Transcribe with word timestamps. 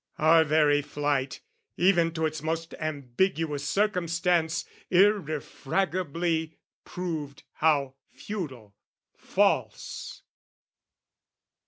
Our 0.17 0.43
very 0.43 0.81
flight, 0.81 1.41
Even 1.77 2.11
to 2.13 2.25
its 2.25 2.41
most 2.41 2.73
ambiguous 2.79 3.63
circumstance, 3.67 4.65
Irrefragably 4.89 6.57
proved 6.83 7.43
how 7.57 7.93
futile, 8.09 8.73
false... 9.15 10.23